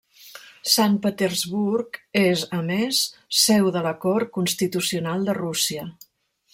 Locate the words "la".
3.89-3.95